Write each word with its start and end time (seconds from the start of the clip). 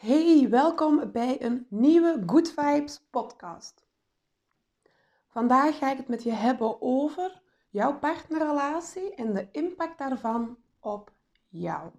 Hey, 0.00 0.48
welkom 0.48 1.12
bij 1.12 1.42
een 1.42 1.66
nieuwe 1.68 2.22
Good 2.26 2.48
Vibes 2.48 3.00
podcast. 3.10 3.84
Vandaag 5.26 5.78
ga 5.78 5.90
ik 5.90 5.96
het 5.96 6.08
met 6.08 6.22
je 6.22 6.32
hebben 6.32 6.82
over 6.82 7.42
jouw 7.70 7.98
partnerrelatie 7.98 9.14
en 9.14 9.32
de 9.32 9.48
impact 9.52 9.98
daarvan 9.98 10.56
op 10.78 11.12
jou. 11.48 11.90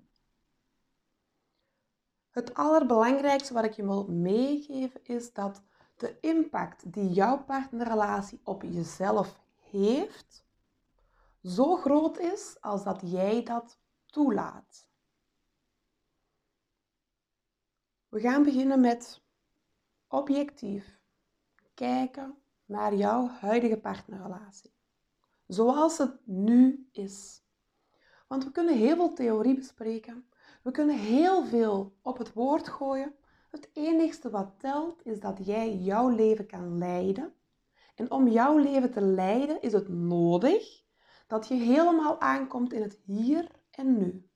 Het 2.30 2.54
allerbelangrijkste 2.54 3.54
wat 3.54 3.66
ik 3.66 3.74
je 3.74 3.84
wil 3.84 4.08
meegeven 4.08 5.00
is 5.04 5.34
dat 5.34 5.62
de 5.98 6.18
impact 6.20 6.94
die 6.94 7.10
jouw 7.10 7.44
partnerrelatie 7.44 8.42
op 8.44 8.62
jezelf 8.62 9.40
heeft, 9.70 10.46
zo 11.44 11.76
groot 11.76 12.18
is 12.18 12.58
als 12.62 12.84
dat 12.84 13.02
jij 13.04 13.44
dat 13.44 13.78
toelaat. 14.06 14.90
We 18.12 18.20
gaan 18.20 18.44
beginnen 18.44 18.80
met 18.80 19.22
objectief 20.08 21.00
kijken 21.74 22.36
naar 22.66 22.96
jouw 22.96 23.28
huidige 23.28 23.78
partnerrelatie. 23.78 24.74
Zoals 25.48 25.98
het 25.98 26.20
nu 26.26 26.88
is. 26.92 27.44
Want 28.28 28.44
we 28.44 28.52
kunnen 28.52 28.78
heel 28.78 28.96
veel 28.96 29.14
theorie 29.14 29.56
bespreken. 29.56 30.26
We 30.64 30.72
kunnen 30.72 30.98
heel 30.98 31.46
veel 31.46 31.94
op 32.02 32.18
het 32.18 32.34
woord 32.34 32.68
gooien. 32.68 33.16
Het 33.50 33.70
enigste 33.74 34.30
wat 34.30 34.60
telt 34.60 35.06
is 35.06 35.20
dat 35.20 35.46
jij 35.46 35.76
jouw 35.76 36.10
leven 36.10 36.46
kan 36.46 36.78
leiden. 36.78 37.34
En 37.96 38.12
om 38.12 38.28
jouw 38.28 38.58
leven 38.58 38.92
te 38.92 39.02
leiden 39.02 39.62
is 39.62 39.74
het 39.74 39.90
nodig 39.90 40.84
dat 41.28 41.48
je 41.48 41.54
helemaal 41.54 42.22
aankomt 42.22 42.74
in 42.74 42.82
het 42.82 43.00
hier 43.06 43.52
en 43.72 43.98
nu. 43.98 44.31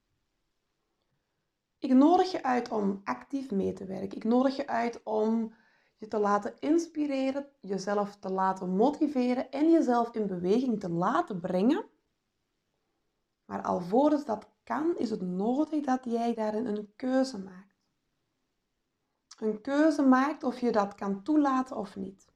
Ik 1.86 1.94
nodig 1.94 2.32
je 2.32 2.44
uit 2.44 2.70
om 2.70 3.02
actief 3.04 3.52
mee 3.52 3.74
te 3.74 3.86
werken. 3.86 4.18
Ik 4.18 4.24
nodig 4.24 4.56
je 4.56 4.68
uit 4.68 5.04
om 5.04 5.54
je 5.98 6.08
te 6.08 6.20
laten 6.20 6.60
inspireren, 6.60 7.48
jezelf 7.60 8.16
te 8.16 8.30
laten 8.30 8.76
motiveren 8.76 9.52
en 9.52 9.72
jezelf 9.72 10.16
in 10.16 10.28
beweging 10.28 10.80
te 10.80 10.90
laten 10.90 11.40
brengen. 11.40 11.86
Maar 13.46 13.62
alvorens 13.62 14.26
dat 14.26 14.48
kan, 14.64 14.98
is 14.98 15.10
het 15.10 15.22
nodig 15.22 15.84
dat 15.84 16.04
jij 16.04 16.34
daarin 16.34 16.66
een 16.66 16.94
keuze 16.96 17.38
maakt. 17.40 17.76
Een 19.40 19.62
keuze 19.62 20.02
maakt 20.02 20.44
of 20.44 20.60
je 20.60 20.72
dat 20.72 20.96
kan 20.96 21.24
toelaten 21.24 21.78
of 21.78 21.96
niet. 21.96 22.34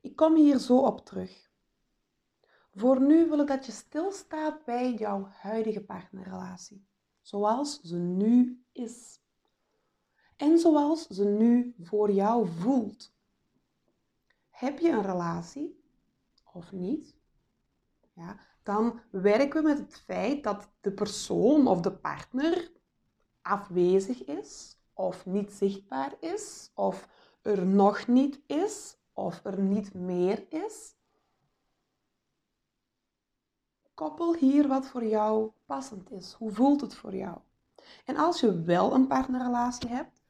Ik 0.00 0.16
kom 0.16 0.34
hier 0.34 0.58
zo 0.58 0.78
op 0.78 1.06
terug. 1.06 1.50
Voor 2.74 3.00
nu 3.00 3.28
wil 3.28 3.40
ik 3.40 3.46
dat 3.46 3.66
je 3.66 3.72
stilstaat 3.72 4.64
bij 4.64 4.94
jouw 4.94 5.28
huidige 5.30 5.84
partnerrelatie 5.84 6.88
zoals 7.30 7.80
ze 7.80 7.96
nu 7.96 8.64
is. 8.72 9.20
En 10.36 10.58
zoals 10.58 11.06
ze 11.06 11.24
nu 11.24 11.74
voor 11.82 12.10
jou 12.10 12.48
voelt. 12.48 13.12
Heb 14.50 14.78
je 14.78 14.90
een 14.90 15.02
relatie 15.02 15.82
of 16.52 16.72
niet? 16.72 17.16
Ja, 18.12 18.40
dan 18.62 19.00
werken 19.10 19.62
we 19.62 19.68
met 19.68 19.78
het 19.78 20.00
feit 20.04 20.42
dat 20.42 20.70
de 20.80 20.92
persoon 20.92 21.66
of 21.66 21.80
de 21.80 21.92
partner 21.92 22.72
afwezig 23.42 24.24
is, 24.24 24.78
of 24.92 25.26
niet 25.26 25.52
zichtbaar 25.52 26.14
is, 26.20 26.70
of 26.74 27.08
er 27.42 27.66
nog 27.66 28.06
niet 28.06 28.40
is, 28.46 28.96
of 29.12 29.44
er 29.44 29.60
niet 29.60 29.94
meer 29.94 30.46
is. 30.48 30.94
Koppel 34.00 34.34
hier 34.34 34.68
wat 34.68 34.86
voor 34.86 35.04
jou 35.04 35.50
passend 35.66 36.10
is. 36.10 36.32
Hoe 36.32 36.50
voelt 36.52 36.80
het 36.80 36.94
voor 36.94 37.14
jou? 37.14 37.38
En 38.04 38.16
als 38.16 38.40
je 38.40 38.62
wel 38.62 38.94
een 38.94 39.06
partnerrelatie 39.06 39.88
hebt, 39.88 40.22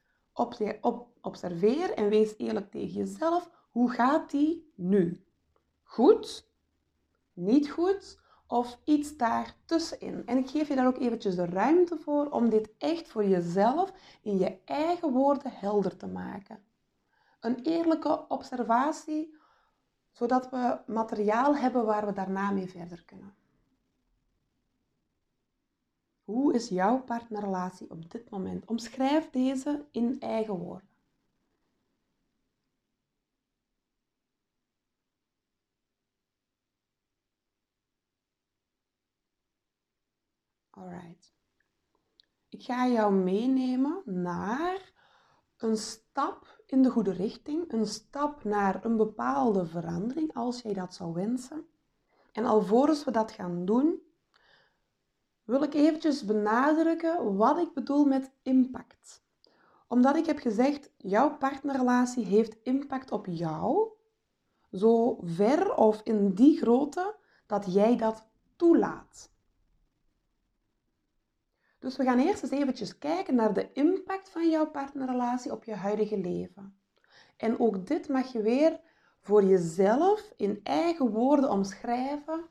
observeer 1.20 1.92
en 1.92 2.08
wees 2.08 2.34
eerlijk 2.36 2.70
tegen 2.70 2.92
jezelf. 2.92 3.50
Hoe 3.70 3.90
gaat 3.90 4.30
die 4.30 4.72
nu? 4.76 5.24
Goed? 5.82 6.50
Niet 7.32 7.70
goed? 7.70 8.18
Of 8.46 8.78
iets 8.84 9.16
daartussenin? 9.16 10.26
En 10.26 10.36
ik 10.36 10.50
geef 10.50 10.68
je 10.68 10.74
daar 10.74 10.86
ook 10.86 10.98
eventjes 10.98 11.34
de 11.34 11.46
ruimte 11.46 11.98
voor 11.98 12.30
om 12.30 12.48
dit 12.48 12.70
echt 12.78 13.08
voor 13.08 13.24
jezelf 13.24 13.92
in 14.22 14.38
je 14.38 14.58
eigen 14.64 15.12
woorden 15.12 15.52
helder 15.54 15.96
te 15.96 16.06
maken. 16.06 16.64
Een 17.40 17.62
eerlijke 17.62 18.28
observatie, 18.28 19.36
zodat 20.12 20.50
we 20.50 20.78
materiaal 20.86 21.56
hebben 21.56 21.84
waar 21.84 22.06
we 22.06 22.12
daarna 22.12 22.50
mee 22.50 22.68
verder 22.70 23.04
kunnen. 23.04 23.38
Hoe 26.30 26.54
is 26.54 26.68
jouw 26.68 27.02
partnerrelatie 27.02 27.90
op 27.90 28.10
dit 28.10 28.30
moment? 28.30 28.64
Omschrijf 28.66 29.30
deze 29.30 29.86
in 29.90 30.20
eigen 30.20 30.54
woorden. 30.54 30.88
Alright. 40.70 41.34
Ik 42.48 42.62
ga 42.62 42.88
jou 42.88 43.14
meenemen 43.14 44.02
naar 44.04 44.92
een 45.56 45.76
stap 45.76 46.62
in 46.66 46.82
de 46.82 46.90
goede 46.90 47.12
richting, 47.12 47.72
een 47.72 47.86
stap 47.86 48.44
naar 48.44 48.84
een 48.84 48.96
bepaalde 48.96 49.66
verandering 49.66 50.34
als 50.34 50.62
jij 50.62 50.72
dat 50.72 50.94
zou 50.94 51.12
wensen. 51.12 51.66
En 52.32 52.44
alvorens 52.44 53.04
we 53.04 53.10
dat 53.10 53.32
gaan 53.32 53.64
doen, 53.64 54.09
wil 55.50 55.62
ik 55.62 55.74
eventjes 55.74 56.24
benadrukken 56.24 57.36
wat 57.36 57.58
ik 57.58 57.72
bedoel 57.72 58.04
met 58.04 58.30
impact. 58.42 59.22
Omdat 59.88 60.16
ik 60.16 60.26
heb 60.26 60.38
gezegd, 60.38 60.90
jouw 60.96 61.36
partnerrelatie 61.36 62.24
heeft 62.24 62.56
impact 62.62 63.10
op 63.12 63.26
jou, 63.26 63.88
zo 64.72 65.18
ver 65.22 65.74
of 65.74 66.00
in 66.04 66.34
die 66.34 66.58
grootte 66.58 67.16
dat 67.46 67.72
jij 67.72 67.96
dat 67.96 68.26
toelaat. 68.56 69.30
Dus 71.78 71.96
we 71.96 72.04
gaan 72.04 72.18
eerst 72.18 72.42
eens 72.42 72.52
eventjes 72.52 72.98
kijken 72.98 73.34
naar 73.34 73.54
de 73.54 73.72
impact 73.72 74.28
van 74.28 74.50
jouw 74.50 74.70
partnerrelatie 74.70 75.52
op 75.52 75.64
je 75.64 75.74
huidige 75.74 76.18
leven. 76.18 76.80
En 77.36 77.60
ook 77.60 77.86
dit 77.86 78.08
mag 78.08 78.32
je 78.32 78.42
weer 78.42 78.80
voor 79.20 79.44
jezelf 79.44 80.32
in 80.36 80.60
eigen 80.62 81.10
woorden 81.10 81.50
omschrijven 81.50 82.48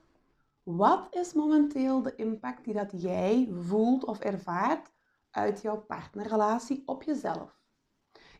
wat 0.75 1.07
is 1.15 1.33
momenteel 1.33 2.01
de 2.01 2.15
impact 2.15 2.63
die 2.63 2.73
dat 2.73 2.91
jij 3.01 3.49
voelt 3.59 4.05
of 4.05 4.19
ervaart 4.19 4.91
uit 5.29 5.61
jouw 5.61 5.77
partnerrelatie 5.77 6.83
op 6.85 7.03
jezelf? 7.03 7.61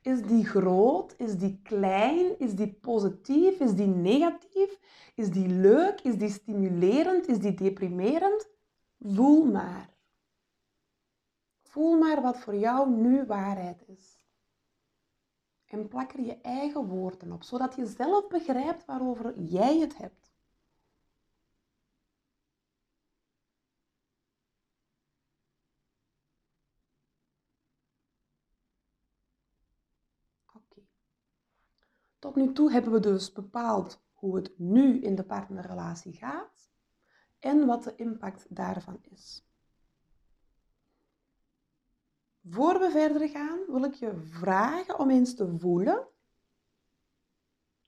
Is 0.01 0.21
die 0.21 0.45
groot? 0.45 1.15
Is 1.17 1.37
die 1.37 1.59
klein? 1.63 2.39
Is 2.39 2.55
die 2.55 2.73
positief? 2.73 3.59
Is 3.59 3.75
die 3.75 3.87
negatief? 3.87 4.79
Is 5.15 5.29
die 5.29 5.47
leuk? 5.47 6.01
Is 6.01 6.17
die 6.17 6.29
stimulerend? 6.29 7.27
Is 7.27 7.39
die 7.39 7.53
deprimerend? 7.53 8.49
Voel 8.99 9.45
maar. 9.45 9.97
Voel 11.61 11.97
maar 11.97 12.21
wat 12.21 12.39
voor 12.39 12.55
jou 12.55 12.89
nu 12.89 13.25
waarheid 13.25 13.83
is. 13.87 14.17
En 15.65 15.87
plak 15.87 16.13
er 16.13 16.21
je 16.21 16.41
eigen 16.41 16.87
woorden 16.87 17.31
op, 17.31 17.43
zodat 17.43 17.75
je 17.75 17.85
zelf 17.85 18.27
begrijpt 18.27 18.85
waarover 18.85 19.41
jij 19.41 19.79
het 19.79 19.97
hebt. 19.97 20.18
Tot 32.19 32.35
nu 32.35 32.53
toe 32.53 32.71
hebben 32.71 32.91
we 32.91 32.99
dus 32.99 33.31
bepaald 33.31 34.01
hoe 34.13 34.35
het 34.35 34.53
nu 34.57 35.01
in 35.01 35.15
de 35.15 35.23
partnerrelatie 35.23 36.13
gaat 36.13 36.69
en 37.39 37.65
wat 37.65 37.83
de 37.83 37.95
impact 37.95 38.45
daarvan 38.55 38.99
is. 39.01 39.43
Voor 42.49 42.79
we 42.79 42.89
verder 42.89 43.29
gaan, 43.29 43.59
wil 43.67 43.83
ik 43.83 43.93
je 43.93 44.17
vragen 44.17 44.99
om 44.99 45.09
eens 45.09 45.35
te 45.35 45.57
voelen. 45.57 46.07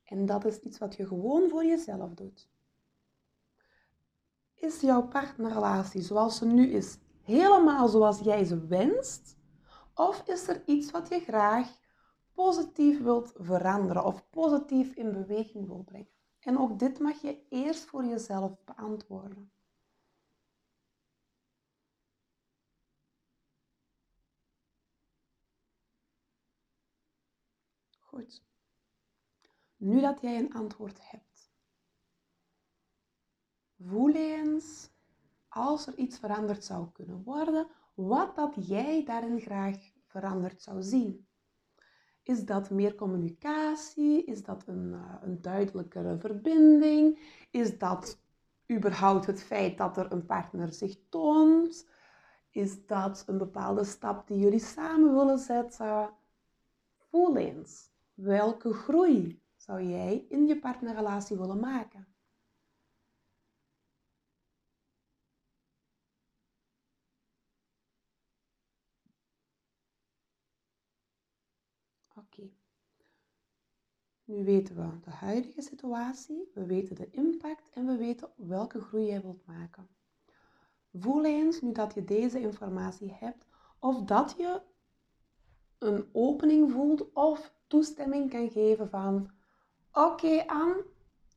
En 0.03 0.25
dat 0.25 0.45
is 0.45 0.59
iets 0.59 0.77
wat 0.77 0.95
je 0.95 1.07
gewoon 1.07 1.49
voor 1.49 1.65
jezelf 1.65 2.13
doet. 2.13 2.49
Is 4.53 4.81
jouw 4.81 5.07
partnerrelatie 5.07 6.01
zoals 6.01 6.37
ze 6.37 6.45
nu 6.45 6.71
is 6.71 6.97
helemaal 7.21 7.87
zoals 7.87 8.19
jij 8.19 8.43
ze 8.43 8.67
wenst? 8.67 9.37
Of 9.93 10.27
is 10.27 10.47
er 10.47 10.63
iets 10.65 10.91
wat 10.91 11.09
je 11.09 11.19
graag 11.19 11.80
positief 12.33 13.01
wilt 13.01 13.33
veranderen 13.35 14.05
of 14.05 14.29
positief 14.29 14.95
in 14.95 15.11
beweging 15.11 15.67
wilt 15.67 15.85
brengen. 15.85 16.09
En 16.39 16.57
ook 16.57 16.79
dit 16.79 16.99
mag 16.99 17.21
je 17.21 17.45
eerst 17.49 17.83
voor 17.83 18.05
jezelf 18.05 18.63
beantwoorden. 18.63 19.51
Goed. 27.99 28.43
Nu 29.77 30.01
dat 30.01 30.21
jij 30.21 30.39
een 30.39 30.53
antwoord 30.53 31.09
hebt, 31.09 31.51
voel 33.77 34.13
eens 34.13 34.89
als 35.47 35.87
er 35.87 35.97
iets 35.97 36.17
veranderd 36.17 36.63
zou 36.63 36.91
kunnen 36.91 37.23
worden, 37.23 37.67
wat 37.93 38.35
dat 38.35 38.67
jij 38.67 39.05
daarin 39.05 39.39
graag 39.39 39.91
veranderd 40.05 40.61
zou 40.61 40.81
zien? 40.83 41.27
Is 42.23 42.45
dat 42.45 42.69
meer 42.69 42.95
communicatie? 42.95 44.25
Is 44.25 44.43
dat 44.43 44.67
een, 44.67 44.91
uh, 44.93 45.15
een 45.21 45.41
duidelijkere 45.41 46.17
verbinding? 46.19 47.19
Is 47.51 47.77
dat 47.77 48.19
überhaupt 48.71 49.25
het 49.25 49.43
feit 49.43 49.77
dat 49.77 49.97
er 49.97 50.11
een 50.11 50.25
partner 50.25 50.73
zich 50.73 50.97
toont? 51.09 51.87
Is 52.49 52.85
dat 52.85 53.23
een 53.27 53.37
bepaalde 53.37 53.83
stap 53.83 54.27
die 54.27 54.37
jullie 54.39 54.59
samen 54.59 55.15
willen 55.15 55.39
zetten? 55.39 56.13
Voel 57.09 57.37
eens, 57.37 57.91
welke 58.13 58.73
groei 58.73 59.41
zou 59.55 59.81
jij 59.83 60.25
in 60.29 60.47
je 60.47 60.59
partnerrelatie 60.59 61.37
willen 61.37 61.59
maken? 61.59 62.07
Oké. 72.15 72.49
Nu 74.31 74.43
weten 74.43 74.75
we 74.75 74.99
de 75.03 75.09
huidige 75.09 75.61
situatie, 75.61 76.51
we 76.53 76.65
weten 76.65 76.95
de 76.95 77.09
impact 77.09 77.69
en 77.73 77.85
we 77.85 77.95
weten 77.95 78.29
welke 78.35 78.81
groei 78.81 79.05
jij 79.05 79.21
wilt 79.21 79.45
maken. 79.45 79.87
Voel 80.93 81.25
eens, 81.25 81.61
nu 81.61 81.71
dat 81.71 81.93
je 81.93 82.03
deze 82.03 82.39
informatie 82.39 83.11
hebt, 83.19 83.45
of 83.79 84.03
dat 84.03 84.35
je 84.37 84.61
een 85.77 86.09
opening 86.11 86.71
voelt 86.71 87.13
of 87.13 87.53
toestemming 87.67 88.29
kan 88.29 88.49
geven 88.49 88.89
van 88.89 89.31
oké 89.91 90.07
okay, 90.07 90.45
Anne, 90.47 90.85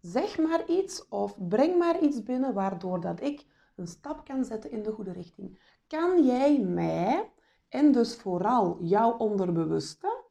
zeg 0.00 0.38
maar 0.38 0.68
iets 0.68 1.08
of 1.08 1.48
breng 1.48 1.78
maar 1.78 2.00
iets 2.00 2.22
binnen 2.22 2.54
waardoor 2.54 3.00
dat 3.00 3.20
ik 3.20 3.46
een 3.76 3.86
stap 3.86 4.24
kan 4.24 4.44
zetten 4.44 4.70
in 4.70 4.82
de 4.82 4.92
goede 4.92 5.12
richting. 5.12 5.58
Kan 5.86 6.24
jij 6.24 6.58
mij 6.58 7.32
en 7.68 7.92
dus 7.92 8.16
vooral 8.16 8.78
jouw 8.82 9.16
onderbewuste 9.16 10.23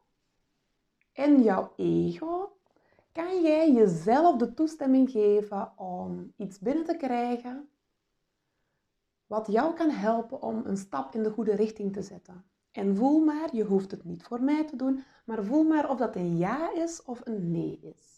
en 1.13 1.42
jouw 1.42 1.74
ego, 1.75 2.57
kan 3.12 3.42
jij 3.42 3.71
jezelf 3.71 4.38
de 4.38 4.54
toestemming 4.54 5.10
geven 5.10 5.77
om 5.77 6.33
iets 6.38 6.60
binnen 6.60 6.86
te 6.86 6.98
krijgen 6.98 7.68
wat 9.27 9.48
jou 9.48 9.74
kan 9.74 9.89
helpen 9.89 10.42
om 10.42 10.62
een 10.65 10.77
stap 10.77 11.15
in 11.15 11.24
de 11.24 11.31
goede 11.31 11.56
richting 11.56 11.94
te 11.94 12.01
zetten. 12.01 12.44
En 12.71 12.95
voel 12.95 13.19
maar, 13.19 13.56
je 13.56 13.63
hoeft 13.63 13.92
het 13.92 14.04
niet 14.04 14.24
voor 14.24 14.42
mij 14.42 14.65
te 14.65 14.75
doen, 14.75 15.04
maar 15.25 15.44
voel 15.44 15.63
maar 15.63 15.89
of 15.89 15.98
dat 15.98 16.15
een 16.15 16.38
ja 16.38 16.74
is 16.74 17.04
of 17.04 17.21
een 17.24 17.51
nee 17.51 17.80
is. 17.81 18.12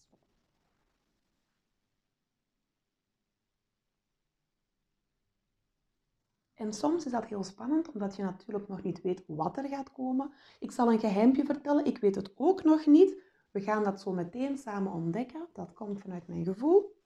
En 6.66 6.74
soms 6.74 7.06
is 7.06 7.12
dat 7.12 7.26
heel 7.26 7.44
spannend, 7.44 7.92
omdat 7.92 8.16
je 8.16 8.24
natuurlijk 8.24 8.68
nog 8.68 8.84
niet 8.84 9.02
weet 9.02 9.24
wat 9.28 9.58
er 9.58 9.68
gaat 9.68 9.92
komen. 9.92 10.32
Ik 10.60 10.72
zal 10.72 10.92
een 10.92 11.00
geheimpje 11.00 11.46
vertellen, 11.46 11.86
ik 11.86 11.98
weet 11.98 12.16
het 12.16 12.32
ook 12.36 12.64
nog 12.64 12.86
niet. 12.86 13.16
We 13.52 13.62
gaan 13.62 13.84
dat 13.84 14.02
zo 14.02 14.12
meteen 14.12 14.58
samen 14.58 14.92
ontdekken. 14.92 15.48
Dat 15.54 15.74
komt 15.74 16.00
vanuit 16.00 16.28
mijn 16.28 16.44
gevoel. 16.44 17.04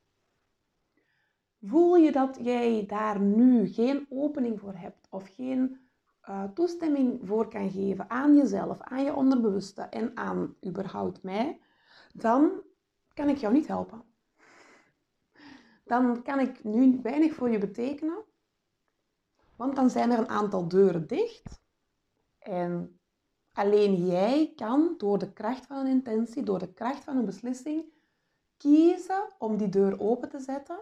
Voel 1.62 1.96
je 1.96 2.12
dat 2.12 2.40
jij 2.42 2.86
daar 2.88 3.20
nu 3.20 3.68
geen 3.68 4.06
opening 4.10 4.60
voor 4.60 4.74
hebt 4.76 5.08
of 5.10 5.36
geen 5.36 5.78
uh, 6.30 6.44
toestemming 6.44 7.20
voor 7.24 7.48
kan 7.50 7.72
geven 7.72 8.10
aan 8.10 8.36
jezelf, 8.36 8.82
aan 8.82 9.04
je 9.04 9.16
onderbewuste 9.16 9.82
en 9.82 10.18
aan 10.18 10.56
überhaupt 10.68 11.24
mij, 11.24 11.60
dan 12.14 12.52
kan 13.14 13.30
ik 13.30 13.38
jou 13.38 13.54
niet 13.54 13.68
helpen. 13.68 14.04
Dan 15.84 16.22
kan 16.24 16.40
ik 16.40 16.64
nu 16.64 17.00
weinig 17.02 17.34
voor 17.34 17.50
je 17.50 17.58
betekenen, 17.58 18.28
want 19.60 19.76
dan 19.76 19.90
zijn 19.90 20.12
er 20.12 20.20
een 20.20 20.30
aantal 20.30 20.68
deuren 20.68 21.08
dicht. 21.08 21.62
En 22.40 23.00
alleen 23.54 24.06
jij 24.06 24.54
kan 24.56 24.94
door 24.98 25.18
de 25.18 25.34
kracht 25.34 25.66
van 25.66 25.78
een 25.78 25.88
intentie, 25.88 26.44
door 26.44 26.60
de 26.60 26.74
kracht 26.74 27.04
van 27.04 27.18
een 27.18 27.26
beslissing, 27.26 27.86
kiezen 28.58 29.28
om 29.38 29.58
die 29.58 29.70
deur 29.70 30.00
open 30.00 30.30
te 30.30 30.40
zetten. 30.40 30.80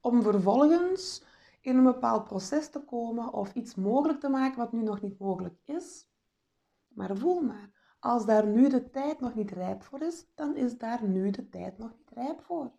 Om 0.00 0.22
vervolgens 0.22 1.22
in 1.60 1.76
een 1.76 1.84
bepaald 1.84 2.24
proces 2.24 2.68
te 2.68 2.80
komen 2.80 3.32
of 3.32 3.54
iets 3.54 3.74
mogelijk 3.74 4.20
te 4.20 4.28
maken 4.28 4.58
wat 4.58 4.72
nu 4.72 4.82
nog 4.82 5.02
niet 5.02 5.18
mogelijk 5.18 5.58
is. 5.64 6.06
Maar 6.88 7.16
voel 7.16 7.40
maar, 7.40 7.70
als 8.00 8.26
daar 8.26 8.46
nu 8.46 8.68
de 8.68 8.90
tijd 8.90 9.20
nog 9.20 9.34
niet 9.34 9.50
rijp 9.50 9.82
voor 9.82 10.02
is, 10.02 10.26
dan 10.34 10.56
is 10.56 10.78
daar 10.78 11.04
nu 11.04 11.30
de 11.30 11.48
tijd 11.48 11.78
nog 11.78 11.90
niet 11.98 12.10
rijp 12.10 12.42
voor. 12.42 12.72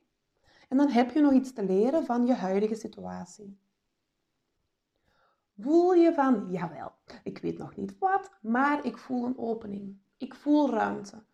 En 0.70 0.78
dan 0.78 0.88
heb 0.88 1.12
je 1.12 1.22
nog 1.22 1.34
iets 1.34 1.54
te 1.54 1.64
leren 1.64 2.06
van 2.06 2.26
je 2.26 2.34
huidige 2.34 2.76
situatie. 2.76 3.64
Voel 5.60 5.94
je 5.94 6.14
van, 6.14 6.46
jawel, 6.50 6.92
ik 7.24 7.38
weet 7.38 7.58
nog 7.58 7.76
niet 7.76 7.98
wat, 8.00 8.32
maar 8.42 8.86
ik 8.86 8.98
voel 8.98 9.26
een 9.26 9.38
opening. 9.38 9.98
Ik 10.18 10.34
voel 10.34 10.70
ruimte. 10.70 11.26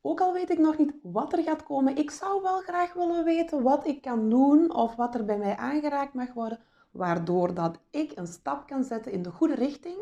Ook 0.00 0.20
al 0.20 0.32
weet 0.32 0.50
ik 0.50 0.58
nog 0.58 0.78
niet 0.78 0.94
wat 1.02 1.32
er 1.32 1.42
gaat 1.42 1.62
komen, 1.62 1.96
ik 1.96 2.10
zou 2.10 2.42
wel 2.42 2.60
graag 2.60 2.92
willen 2.92 3.24
weten 3.24 3.62
wat 3.62 3.86
ik 3.86 4.02
kan 4.02 4.30
doen 4.30 4.74
of 4.74 4.96
wat 4.96 5.14
er 5.14 5.24
bij 5.24 5.38
mij 5.38 5.56
aangeraakt 5.56 6.14
mag 6.14 6.32
worden, 6.32 6.60
waardoor 6.90 7.54
dat 7.54 7.80
ik 7.90 8.12
een 8.14 8.26
stap 8.26 8.66
kan 8.66 8.84
zetten 8.84 9.12
in 9.12 9.22
de 9.22 9.30
goede 9.30 9.54
richting 9.54 9.98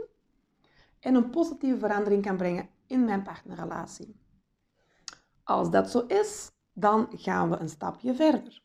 en 1.01 1.15
een 1.15 1.31
positieve 1.31 1.79
verandering 1.79 2.23
kan 2.23 2.37
brengen 2.37 2.69
in 2.87 3.05
mijn 3.05 3.23
partnerrelatie. 3.23 4.17
Als 5.45 5.71
dat 5.71 5.91
zo 5.91 6.01
is, 6.07 6.51
dan 6.73 7.07
gaan 7.11 7.51
we 7.51 7.57
een 7.57 7.69
stapje 7.69 8.15
verder. 8.15 8.63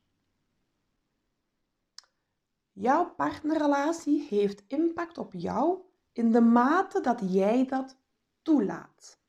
Jouw 2.81 3.13
partnerrelatie 3.15 4.27
heeft 4.29 4.63
impact 4.67 5.17
op 5.17 5.33
jou 5.33 5.79
in 6.13 6.31
de 6.31 6.41
mate 6.41 7.01
dat 7.01 7.21
jij 7.25 7.65
dat 7.65 7.97
toelaat. 8.41 9.19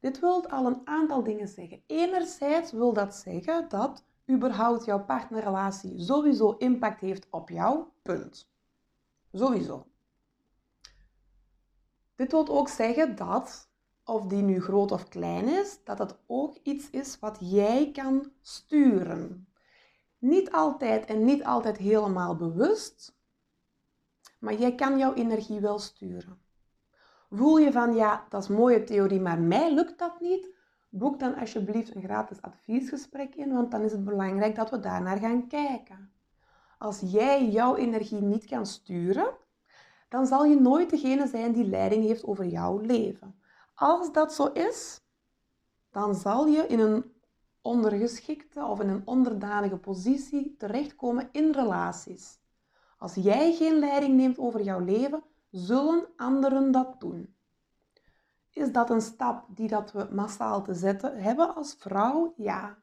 Dit 0.00 0.20
wil 0.20 0.48
al 0.48 0.66
een 0.66 0.80
aantal 0.84 1.22
dingen 1.22 1.48
zeggen. 1.48 1.82
Enerzijds 1.86 2.72
wil 2.72 2.92
dat 2.92 3.14
zeggen 3.14 3.68
dat 3.68 4.04
überhaupt 4.30 4.84
jouw 4.84 5.04
partnerrelatie 5.04 6.00
sowieso 6.00 6.50
impact 6.50 7.00
heeft 7.00 7.26
op 7.30 7.48
jou, 7.48 7.84
punt. 8.02 8.50
Sowieso. 9.32 9.86
Dit 12.14 12.30
wil 12.30 12.48
ook 12.48 12.68
zeggen 12.68 13.16
dat, 13.16 13.68
of 14.04 14.26
die 14.26 14.42
nu 14.42 14.60
groot 14.60 14.92
of 14.92 15.08
klein 15.08 15.48
is, 15.48 15.78
dat 15.84 15.98
het 15.98 16.18
ook 16.26 16.56
iets 16.62 16.90
is 16.90 17.18
wat 17.18 17.36
jij 17.40 17.90
kan 17.92 18.32
sturen. 18.40 19.49
Niet 20.20 20.52
altijd 20.52 21.06
en 21.06 21.24
niet 21.24 21.44
altijd 21.44 21.76
helemaal 21.76 22.36
bewust, 22.36 23.16
maar 24.38 24.54
jij 24.54 24.74
kan 24.74 24.98
jouw 24.98 25.14
energie 25.14 25.60
wel 25.60 25.78
sturen. 25.78 26.38
Voel 27.30 27.58
je 27.58 27.72
van 27.72 27.94
ja, 27.94 28.26
dat 28.28 28.42
is 28.42 28.48
mooie 28.48 28.84
theorie, 28.84 29.20
maar 29.20 29.38
mij 29.38 29.74
lukt 29.74 29.98
dat 29.98 30.20
niet? 30.20 30.48
Boek 30.88 31.20
dan 31.20 31.34
alsjeblieft 31.34 31.94
een 31.94 32.02
gratis 32.02 32.42
adviesgesprek 32.42 33.34
in, 33.34 33.52
want 33.52 33.70
dan 33.70 33.82
is 33.82 33.92
het 33.92 34.04
belangrijk 34.04 34.54
dat 34.54 34.70
we 34.70 34.80
daarnaar 34.80 35.18
gaan 35.18 35.48
kijken. 35.48 36.12
Als 36.78 37.00
jij 37.04 37.48
jouw 37.48 37.76
energie 37.76 38.22
niet 38.22 38.44
kan 38.44 38.66
sturen, 38.66 39.34
dan 40.08 40.26
zal 40.26 40.44
je 40.44 40.60
nooit 40.60 40.90
degene 40.90 41.26
zijn 41.26 41.52
die 41.52 41.64
leiding 41.64 42.04
heeft 42.04 42.24
over 42.24 42.46
jouw 42.46 42.78
leven. 42.78 43.40
Als 43.74 44.12
dat 44.12 44.34
zo 44.34 44.46
is, 44.46 45.00
dan 45.90 46.14
zal 46.14 46.46
je 46.46 46.66
in 46.66 46.78
een 46.78 47.12
ondergeschikte 47.62 48.64
of 48.64 48.80
in 48.80 48.88
een 48.88 49.02
onderdanige 49.04 49.76
positie 49.76 50.54
terechtkomen 50.58 51.28
in 51.32 51.52
relaties. 51.52 52.38
Als 52.98 53.14
jij 53.14 53.52
geen 53.52 53.78
leiding 53.78 54.16
neemt 54.16 54.38
over 54.38 54.62
jouw 54.62 54.80
leven, 54.80 55.22
zullen 55.50 56.06
anderen 56.16 56.72
dat 56.72 57.00
doen. 57.00 57.34
Is 58.50 58.72
dat 58.72 58.90
een 58.90 59.00
stap 59.00 59.44
die 59.48 59.68
dat 59.68 59.92
we 59.92 60.08
massaal 60.10 60.62
te 60.62 60.74
zetten 60.74 61.22
hebben 61.22 61.54
als 61.54 61.74
vrouw? 61.78 62.34
Ja. 62.36 62.78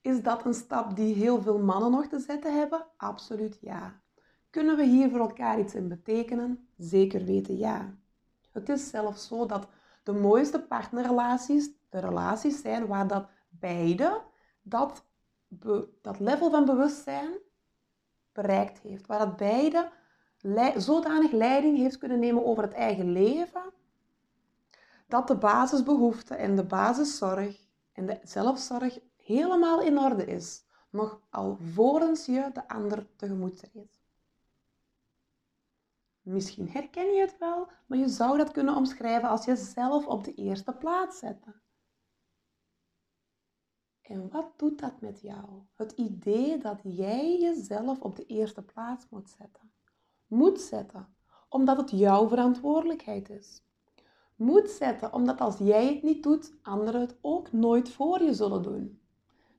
Is 0.00 0.22
dat 0.22 0.44
een 0.44 0.54
stap 0.54 0.96
die 0.96 1.14
heel 1.14 1.42
veel 1.42 1.58
mannen 1.58 1.90
nog 1.90 2.06
te 2.06 2.18
zetten 2.18 2.58
hebben? 2.58 2.86
Absoluut 2.96 3.58
ja. 3.60 4.00
Kunnen 4.50 4.76
we 4.76 4.84
hier 4.84 5.10
voor 5.10 5.20
elkaar 5.20 5.58
iets 5.58 5.74
in 5.74 5.88
betekenen? 5.88 6.68
Zeker 6.76 7.24
weten 7.24 7.56
ja. 7.56 7.94
Het 8.52 8.68
is 8.68 8.88
zelfs 8.88 9.26
zo 9.26 9.46
dat 9.46 9.68
de 10.02 10.12
mooiste 10.12 10.62
partnerrelaties 10.62 11.70
de 11.88 11.98
relaties 11.98 12.60
zijn 12.60 12.86
waar 12.86 13.06
dat 13.06 13.28
beide 13.62 14.22
dat, 14.62 15.04
dat 16.02 16.20
level 16.20 16.50
van 16.50 16.64
bewustzijn 16.64 17.38
bereikt 18.32 18.78
heeft. 18.78 19.06
Waar 19.06 19.18
dat 19.18 19.36
beide 19.36 19.90
zodanig 20.76 21.32
leiding 21.32 21.78
heeft 21.78 21.98
kunnen 21.98 22.18
nemen 22.18 22.44
over 22.44 22.62
het 22.62 22.72
eigen 22.72 23.12
leven, 23.12 23.72
dat 25.06 25.28
de 25.28 25.36
basisbehoeften 25.36 26.38
en 26.38 26.56
de 26.56 26.64
basiszorg 26.64 27.66
en 27.92 28.06
de 28.06 28.18
zelfzorg 28.22 28.98
helemaal 29.16 29.80
in 29.80 29.98
orde 29.98 30.24
is. 30.24 30.64
Nog 30.90 31.20
alvorens 31.30 32.26
je 32.26 32.50
de 32.52 32.68
ander 32.68 33.06
tegemoet 33.16 33.58
treedt. 33.58 34.00
Misschien 36.22 36.68
herken 36.68 37.12
je 37.12 37.20
het 37.20 37.38
wel, 37.38 37.68
maar 37.86 37.98
je 37.98 38.08
zou 38.08 38.38
dat 38.38 38.50
kunnen 38.50 38.76
omschrijven 38.76 39.28
als 39.28 39.44
jezelf 39.44 40.06
op 40.06 40.24
de 40.24 40.34
eerste 40.34 40.72
plaats 40.72 41.18
zetten. 41.18 41.61
En 44.02 44.28
wat 44.30 44.52
doet 44.56 44.78
dat 44.78 45.00
met 45.00 45.20
jou? 45.20 45.44
Het 45.74 45.92
idee 45.92 46.58
dat 46.58 46.80
jij 46.82 47.38
jezelf 47.40 48.00
op 48.00 48.16
de 48.16 48.26
eerste 48.26 48.62
plaats 48.62 49.06
moet 49.10 49.34
zetten. 49.38 49.72
Moet 50.26 50.60
zetten, 50.60 51.08
omdat 51.48 51.76
het 51.76 51.90
jouw 51.90 52.28
verantwoordelijkheid 52.28 53.30
is. 53.30 53.62
moet 54.36 54.70
zetten, 54.70 55.12
omdat 55.12 55.40
als 55.40 55.58
jij 55.58 55.86
het 55.86 56.02
niet 56.02 56.22
doet, 56.22 56.54
anderen 56.62 57.00
het 57.00 57.18
ook 57.20 57.52
nooit 57.52 57.90
voor 57.90 58.22
je 58.22 58.34
zullen 58.34 58.62
doen. 58.62 59.00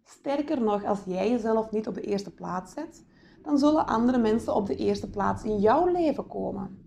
Sterker 0.03 0.61
nog, 0.61 0.83
als 0.83 1.03
jij 1.05 1.29
jezelf 1.29 1.71
niet 1.71 1.87
op 1.87 1.93
de 1.93 2.01
eerste 2.01 2.33
plaats 2.33 2.73
zet, 2.73 3.05
dan 3.41 3.57
zullen 3.57 3.87
andere 3.87 4.17
mensen 4.17 4.55
op 4.55 4.65
de 4.65 4.75
eerste 4.75 5.09
plaats 5.09 5.43
in 5.43 5.59
jouw 5.59 5.85
leven 5.85 6.27
komen. 6.27 6.83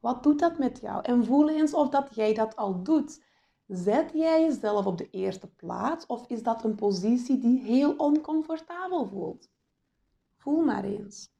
Wat 0.00 0.22
doet 0.22 0.38
dat 0.38 0.58
met 0.58 0.80
jou? 0.80 1.02
En 1.02 1.24
voel 1.24 1.48
eens 1.48 1.74
of 1.74 1.88
dat 1.88 2.14
jij 2.14 2.34
dat 2.34 2.56
al 2.56 2.82
doet. 2.82 3.24
Zet 3.66 4.10
jij 4.14 4.42
jezelf 4.42 4.86
op 4.86 4.98
de 4.98 5.10
eerste 5.10 5.46
plaats 5.46 6.06
of 6.06 6.26
is 6.28 6.42
dat 6.42 6.64
een 6.64 6.74
positie 6.74 7.38
die 7.38 7.60
heel 7.60 7.96
oncomfortabel 7.96 9.06
voelt? 9.06 9.50
Voel 10.36 10.64
maar 10.64 10.84
eens. 10.84 11.34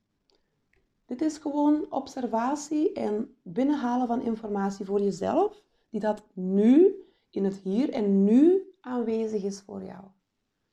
Dit 1.05 1.23
is 1.23 1.39
gewoon 1.39 1.87
observatie 1.91 2.93
en 2.93 3.37
binnenhalen 3.43 4.07
van 4.07 4.23
informatie 4.23 4.85
voor 4.85 5.01
jezelf, 5.01 5.63
die 5.91 6.01
dat 6.01 6.23
nu, 6.33 6.95
in 7.31 7.45
het 7.45 7.57
hier 7.57 7.91
en 7.91 8.25
nu 8.25 8.63
aanwezig 8.81 9.43
is 9.43 9.61
voor 9.61 9.83
jou. 9.83 10.05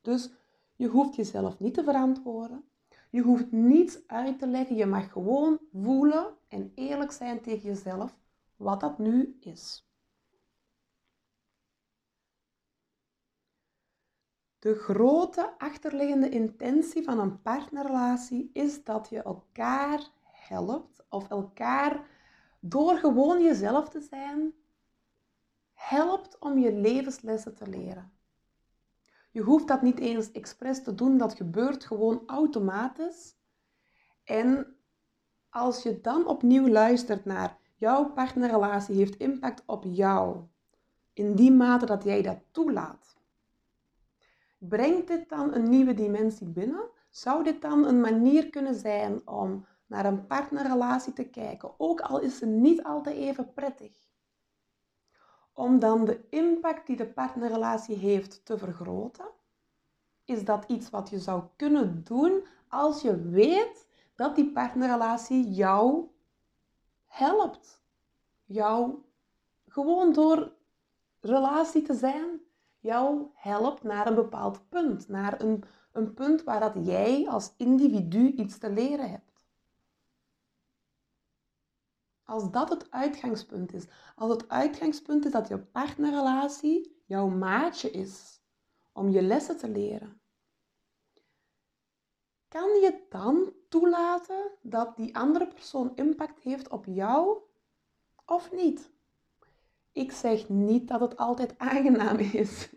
Dus 0.01 0.31
je 0.75 0.88
hoeft 0.88 1.15
jezelf 1.15 1.60
niet 1.60 1.74
te 1.74 1.83
verantwoorden. 1.83 2.63
Je 3.10 3.22
hoeft 3.22 3.51
niets 3.51 4.07
uit 4.07 4.39
te 4.39 4.48
leggen. 4.48 4.75
Je 4.75 4.86
mag 4.86 5.12
gewoon 5.12 5.60
voelen 5.74 6.33
en 6.48 6.72
eerlijk 6.75 7.12
zijn 7.12 7.41
tegen 7.41 7.67
jezelf 7.67 8.17
wat 8.55 8.79
dat 8.79 9.00
nu 9.00 9.38
is. 9.39 9.88
De 14.63 14.75
grote 14.75 15.53
achterliggende 15.58 16.29
intentie 16.29 17.03
van 17.03 17.20
een 17.20 17.41
partnerrelatie 17.41 18.50
is 18.53 18.84
dat 18.84 19.10
je 19.10 19.22
elkaar 19.22 20.10
helpt 20.22 21.05
of 21.10 21.29
elkaar 21.29 22.05
door 22.60 22.98
gewoon 22.98 23.43
jezelf 23.43 23.89
te 23.89 24.01
zijn, 24.01 24.53
helpt 25.74 26.39
om 26.39 26.58
je 26.58 26.74
levenslessen 26.74 27.55
te 27.55 27.67
leren. 27.67 28.12
Je 29.32 29.41
hoeft 29.41 29.67
dat 29.67 29.82
niet 29.82 30.00
eens 30.00 30.32
expres 30.32 30.84
te 30.84 30.96
doen, 30.96 31.17
dat 31.17 31.34
gebeurt 31.34 31.86
gewoon 31.86 32.24
automatisch. 32.25 33.36
En 34.24 34.75
als 35.50 35.84
je 35.84 36.01
dan 36.01 36.27
opnieuw 36.27 36.67
luistert 36.67 37.25
naar 37.25 37.58
jouw 37.75 38.12
partnerrelatie 38.13 38.96
heeft 38.96 39.15
impact 39.15 39.63
op 39.65 39.84
jou, 39.88 40.38
in 41.13 41.36
die 41.36 41.51
mate 41.51 41.86
dat 41.86 42.03
jij 42.03 42.22
dat 42.22 42.39
toelaat, 42.51 43.22
brengt 44.70 45.08
dit 45.08 45.29
dan 45.29 45.53
een 45.53 45.70
nieuwe 45.70 45.93
dimensie 45.93 46.48
binnen? 46.48 46.89
Zou 47.10 47.43
dit 47.43 47.62
dan 47.62 47.86
een 47.86 48.01
manier 48.01 48.50
kunnen 48.50 48.75
zijn 48.75 49.27
om 49.27 49.65
naar 49.86 50.05
een 50.05 50.27
partnerrelatie 50.27 51.13
te 51.13 51.29
kijken, 51.29 51.72
ook 51.77 52.01
al 52.01 52.20
is 52.20 52.38
ze 52.38 52.46
niet 52.46 52.84
altijd 52.84 53.15
even 53.15 53.53
prettig. 53.53 54.12
Om 55.53 55.79
dan 55.79 56.05
de 56.05 56.27
impact 56.29 56.88
die 56.88 56.96
de 56.96 57.08
partnerrelatie 57.08 57.96
heeft 57.96 58.46
te 58.46 58.58
vergroten, 58.58 59.25
is 60.25 60.46
dat 60.46 60.65
iets 60.67 60.89
wat 60.89 61.10
je 61.10 61.20
zou 61.20 61.43
kunnen 61.55 62.03
doen 62.03 62.43
als 62.67 63.01
je 63.01 63.22
weet 63.22 63.88
dat 64.15 64.36
die 64.36 64.51
partnerrelatie 64.51 65.51
jou 65.51 66.08
helpt. 67.05 67.82
Jou 68.46 69.03
gewoon 69.67 70.13
door 70.13 70.51
relatie 71.20 71.82
te 71.82 71.93
zijn, 71.93 72.41
jou 72.83 73.29
helpt 73.33 73.83
naar 73.83 74.07
een 74.07 74.15
bepaald 74.15 74.69
punt. 74.69 75.07
Naar 75.07 75.41
een, 75.41 75.63
een 75.91 76.13
punt 76.13 76.43
waar 76.43 76.59
dat 76.59 76.85
jij 76.85 77.29
als 77.29 77.53
individu 77.57 78.31
iets 78.31 78.57
te 78.57 78.69
leren 78.69 79.09
hebt. 79.09 79.45
Als 82.23 82.51
dat 82.51 82.69
het 82.69 82.91
uitgangspunt 82.91 83.73
is, 83.73 83.87
als 84.15 84.31
het 84.31 84.49
uitgangspunt 84.49 85.25
is 85.25 85.31
dat 85.31 85.47
je 85.47 85.59
partnerrelatie 85.59 87.01
jouw 87.05 87.27
maatje 87.27 87.91
is 87.91 88.41
om 88.91 89.09
je 89.09 89.21
lessen 89.21 89.57
te 89.57 89.69
leren, 89.69 90.21
kan 92.47 92.69
je 92.69 93.05
dan 93.09 93.53
toelaten 93.69 94.51
dat 94.61 94.95
die 94.95 95.17
andere 95.17 95.47
persoon 95.47 95.95
impact 95.95 96.39
heeft 96.39 96.69
op 96.69 96.85
jou 96.85 97.37
of 98.25 98.51
niet? 98.51 98.92
Ik 99.93 100.12
zeg 100.12 100.50
niet 100.50 100.88
dat 100.88 101.00
het 101.00 101.17
altijd 101.17 101.57
aangenaam 101.57 102.17
is. 102.17 102.69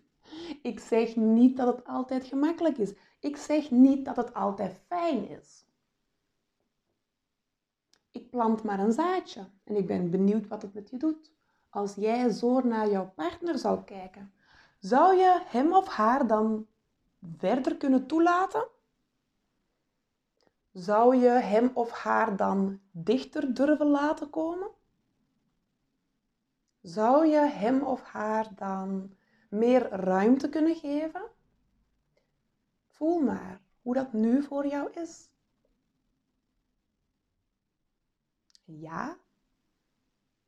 Ik 0.63 0.81
zeg 0.81 1.17
niet 1.17 1.57
dat 1.57 1.77
het 1.77 1.87
altijd 1.87 2.25
gemakkelijk 2.25 2.79
is. 2.79 2.95
Ik 3.21 3.37
zeg 3.37 3.71
niet 3.71 4.05
dat 4.05 4.17
het 4.17 4.35
altijd 4.35 4.81
fijn 4.87 5.29
is. 5.29 5.65
Ik 8.11 8.31
plant 8.31 8.63
maar 8.63 8.79
een 8.79 8.93
zaadje 8.93 9.49
en 9.65 9.77
ik 9.77 9.87
ben 9.87 10.11
benieuwd 10.11 10.49
wat 10.49 10.63
het 10.63 10.75
met 10.75 10.91
je 10.91 10.97
doet. 10.97 11.33
Als 11.69 11.95
jij 11.95 12.29
zo 12.31 12.61
naar 12.61 12.91
jouw 12.91 13.13
partner 13.15 13.59
zou 13.59 13.85
kijken, 13.85 14.33
zou 14.79 15.17
je 15.17 15.43
hem 15.47 15.73
of 15.75 15.89
haar 15.89 16.27
dan 16.27 16.67
verder 17.37 17.77
kunnen 17.77 18.07
toelaten? 18.07 18.69
Zou 20.73 21.17
je 21.17 21.29
hem 21.29 21.71
of 21.75 21.91
haar 21.91 22.37
dan 22.37 22.81
dichter 22.91 23.55
durven 23.55 23.87
laten 23.87 24.31
komen? 24.31 24.69
Zou 26.87 27.27
je 27.27 27.39
hem 27.39 27.83
of 27.83 28.03
haar 28.03 28.55
dan 28.55 29.17
meer 29.49 29.89
ruimte 29.89 30.49
kunnen 30.49 30.75
geven? 30.75 31.31
Voel 32.87 33.21
maar 33.21 33.61
hoe 33.83 33.95
dat 33.95 34.13
nu 34.13 34.43
voor 34.43 34.67
jou 34.67 34.93
is. 34.93 35.31
een 38.67 38.79
ja 38.79 39.19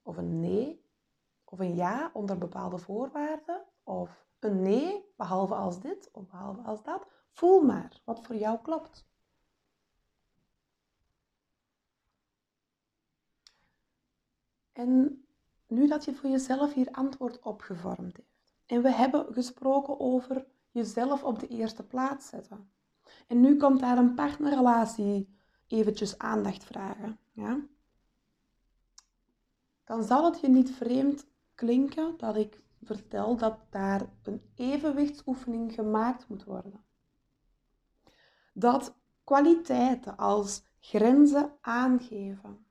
of 0.03 0.17
een 0.17 0.41
nee 0.41 0.85
of 1.45 1.59
een 1.59 1.75
ja 1.75 2.11
onder 2.13 2.39
bepaalde 2.39 2.79
voorwaarden 2.79 3.65
of 3.83 4.27
een 4.39 4.63
nee 4.63 5.13
behalve 5.17 5.55
als 5.55 5.81
dit 5.81 6.11
of 6.13 6.27
behalve 6.27 6.61
als 6.61 6.83
dat. 6.83 7.07
Voel 7.31 7.61
maar 7.61 8.01
wat 8.05 8.21
voor 8.23 8.37
jou 8.37 8.59
klopt. 8.63 9.07
En 14.73 15.23
nu 15.69 15.87
dat 15.87 16.05
je 16.05 16.15
voor 16.15 16.31
jezelf 16.31 16.75
hier 16.75 16.89
antwoord 16.91 17.39
op 17.43 17.61
gevormd 17.61 18.17
heeft 18.17 18.29
en 18.67 18.83
we 18.83 18.93
hebben 18.93 19.33
gesproken 19.33 20.01
over 20.01 20.47
jezelf 20.71 21.23
op 21.23 21.39
de 21.39 21.49
eerste 21.49 21.83
plaats 21.83 22.29
zetten. 22.29 22.71
En 23.27 23.41
nu 23.41 23.57
komt 23.57 23.81
daar 23.81 23.99
een 23.99 24.15
partnerrelatie 24.15 25.37
eventjes 25.67 26.19
aandacht 26.19 26.65
vragen. 26.65 27.19
Ja? 27.33 27.61
dan 29.89 30.03
zal 30.03 30.25
het 30.25 30.41
je 30.41 30.49
niet 30.49 30.71
vreemd 30.71 31.27
klinken 31.55 32.15
dat 32.17 32.37
ik 32.37 32.63
vertel 32.83 33.37
dat 33.37 33.59
daar 33.71 34.09
een 34.23 34.43
evenwichtsoefening 34.55 35.75
gemaakt 35.75 36.29
moet 36.29 36.45
worden. 36.45 36.85
Dat 38.53 38.97
kwaliteiten 39.25 40.17
als 40.17 40.63
grenzen 40.81 41.53
aangeven, 41.61 42.67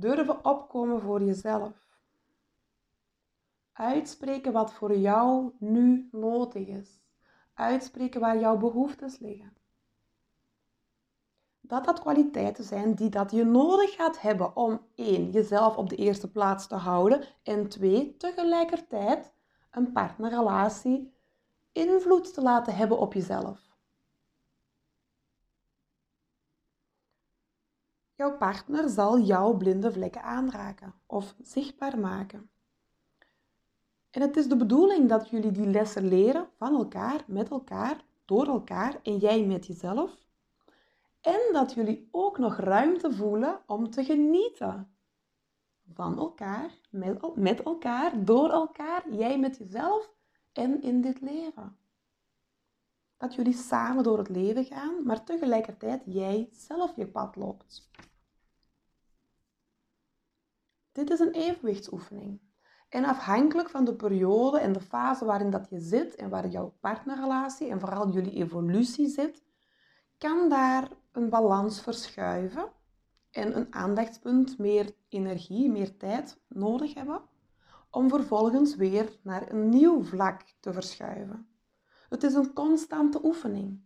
durven 0.00 0.44
opkomen 0.44 1.00
voor 1.00 1.22
jezelf, 1.22 1.72
uitspreken 3.72 4.52
wat 4.52 4.72
voor 4.72 4.96
jou 4.96 5.52
nu 5.58 6.08
nodig 6.12 6.66
is, 6.66 7.00
uitspreken 7.54 8.20
waar 8.20 8.38
jouw 8.38 8.56
behoeftes 8.56 9.18
liggen. 9.18 9.56
Dat 11.60 11.84
dat 11.84 12.00
kwaliteiten 12.00 12.64
zijn 12.64 12.94
die 12.94 13.08
dat 13.08 13.30
je 13.30 13.44
nodig 13.44 13.94
gaat 13.94 14.20
hebben 14.20 14.56
om 14.56 14.80
één, 14.94 15.30
jezelf 15.30 15.76
op 15.76 15.88
de 15.88 15.96
eerste 15.96 16.30
plaats 16.30 16.66
te 16.66 16.74
houden 16.74 17.24
en 17.42 17.68
twee, 17.68 18.16
tegelijkertijd 18.16 19.32
een 19.70 19.92
partnerrelatie 19.92 21.12
invloed 21.72 22.34
te 22.34 22.42
laten 22.42 22.76
hebben 22.76 22.98
op 22.98 23.14
jezelf. 23.14 23.67
Jouw 28.18 28.36
partner 28.36 28.88
zal 28.88 29.20
jouw 29.20 29.56
blinde 29.56 29.92
vlekken 29.92 30.22
aanraken 30.22 30.94
of 31.06 31.34
zichtbaar 31.42 31.98
maken. 31.98 32.50
En 34.10 34.20
het 34.20 34.36
is 34.36 34.48
de 34.48 34.56
bedoeling 34.56 35.08
dat 35.08 35.28
jullie 35.28 35.50
die 35.50 35.66
lessen 35.66 36.08
leren 36.08 36.48
van 36.56 36.74
elkaar, 36.74 37.24
met 37.26 37.50
elkaar, 37.50 38.04
door 38.24 38.46
elkaar 38.46 39.00
en 39.02 39.16
jij 39.16 39.46
met 39.46 39.66
jezelf 39.66 40.16
en 41.20 41.40
dat 41.52 41.74
jullie 41.74 42.08
ook 42.10 42.38
nog 42.38 42.56
ruimte 42.56 43.12
voelen 43.12 43.60
om 43.66 43.90
te 43.90 44.04
genieten. 44.04 44.92
Van 45.94 46.18
elkaar, 46.18 46.70
met, 46.90 47.36
met 47.36 47.62
elkaar, 47.62 48.24
door 48.24 48.50
elkaar, 48.50 49.10
jij 49.10 49.38
met 49.38 49.56
jezelf 49.56 50.10
en 50.52 50.82
in 50.82 51.00
dit 51.00 51.20
leven. 51.20 51.76
Dat 53.16 53.34
jullie 53.34 53.54
samen 53.54 54.02
door 54.02 54.18
het 54.18 54.28
leven 54.28 54.64
gaan, 54.64 55.04
maar 55.04 55.24
tegelijkertijd 55.24 56.02
jij 56.04 56.48
zelf 56.52 56.96
je 56.96 57.06
pad 57.06 57.36
loopt. 57.36 57.88
Dit 60.98 61.10
is 61.10 61.18
een 61.18 61.32
evenwichtsoefening. 61.32 62.40
En 62.88 63.04
afhankelijk 63.04 63.70
van 63.70 63.84
de 63.84 63.94
periode 63.94 64.58
en 64.58 64.72
de 64.72 64.80
fase 64.80 65.24
waarin 65.24 65.50
dat 65.50 65.66
je 65.70 65.80
zit 65.80 66.14
en 66.14 66.28
waar 66.28 66.48
jouw 66.48 66.74
partnerrelatie 66.80 67.68
en 67.68 67.80
vooral 67.80 68.10
jullie 68.10 68.32
evolutie 68.32 69.08
zit, 69.08 69.42
kan 70.16 70.48
daar 70.48 70.88
een 71.12 71.28
balans 71.28 71.80
verschuiven 71.80 72.72
en 73.30 73.56
een 73.56 73.74
aandachtspunt, 73.74 74.58
meer 74.58 74.94
energie, 75.08 75.70
meer 75.70 75.96
tijd 75.96 76.40
nodig 76.48 76.94
hebben, 76.94 77.22
om 77.90 78.08
vervolgens 78.08 78.76
weer 78.76 79.18
naar 79.22 79.50
een 79.50 79.68
nieuw 79.68 80.02
vlak 80.02 80.42
te 80.60 80.72
verschuiven. 80.72 81.48
Het 82.08 82.22
is 82.22 82.34
een 82.34 82.52
constante 82.52 83.24
oefening. 83.24 83.80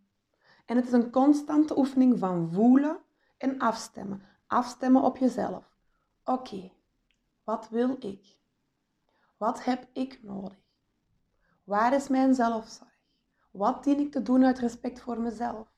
En 0.67 0.77
het 0.77 0.87
is 0.87 0.93
een 0.93 1.11
constante 1.11 1.79
oefening 1.79 2.19
van 2.19 2.53
voelen 2.53 2.99
en 3.39 3.59
afstemmen. 3.59 4.23
Afstemmen 4.47 5.03
op 5.03 5.17
jezelf. 5.17 5.77
Oké, 6.25 6.73
wat 7.45 7.69
wil 7.69 7.97
ik? 7.99 8.41
Wat 9.37 9.65
heb 9.65 9.89
ik 9.93 10.23
nodig? 10.23 10.61
Waar 11.65 11.93
is 11.93 12.09
mijn 12.09 12.35
zelfzorg? 12.35 13.01
Wat 13.51 13.85
dien 13.85 13.99
ik 13.99 14.13
te 14.13 14.23
doen 14.23 14.45
uit 14.45 14.59
respect 14.59 15.01
voor 15.01 15.21
mezelf? 15.21 15.69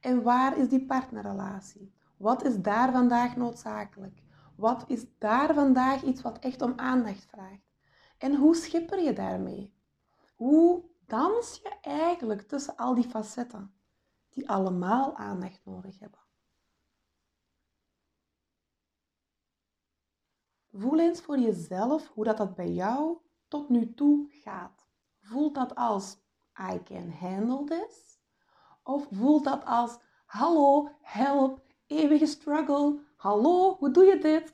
En 0.00 0.22
waar 0.22 0.58
is 0.58 0.68
die 0.68 0.86
partnerrelatie? 0.86 1.94
Wat 2.16 2.44
is 2.44 2.60
daar 2.60 2.92
vandaag 2.92 3.36
noodzakelijk? 3.36 4.22
Wat 4.56 4.84
is 4.86 5.04
daar 5.18 5.54
vandaag 5.54 6.02
iets 6.02 6.22
wat 6.22 6.38
echt 6.38 6.62
om 6.62 6.72
aandacht 6.76 7.26
vraagt? 7.26 7.66
En 8.18 8.34
hoe 8.34 8.54
schipper 8.54 9.02
je 9.02 9.12
daarmee? 9.12 9.74
Hoe 10.34 10.84
dans 11.06 11.60
je 11.62 11.76
eigenlijk 11.80 12.42
tussen 12.42 12.76
al 12.76 12.94
die 12.94 13.08
facetten 13.08 13.74
die 14.30 14.50
allemaal 14.50 15.16
aandacht 15.16 15.60
nodig 15.64 15.98
hebben? 15.98 16.25
Voel 20.78 20.98
eens 20.98 21.20
voor 21.20 21.38
jezelf 21.38 22.10
hoe 22.14 22.24
dat, 22.24 22.36
dat 22.36 22.54
bij 22.54 22.72
jou 22.72 23.16
tot 23.48 23.68
nu 23.68 23.94
toe 23.94 24.26
gaat. 24.30 24.86
Voelt 25.20 25.54
dat 25.54 25.74
als 25.74 26.18
I 26.72 26.82
can 26.82 27.10
handle 27.10 27.64
this? 27.64 28.18
Of 28.82 29.08
voelt 29.10 29.44
dat 29.44 29.64
als 29.64 29.98
hallo, 30.26 30.88
help, 31.00 31.60
eeuwige 31.86 32.26
struggle, 32.26 32.98
hallo, 33.16 33.76
hoe 33.78 33.90
doe 33.90 34.04
je 34.04 34.18
dit? 34.18 34.52